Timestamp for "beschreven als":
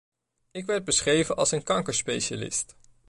0.85-1.51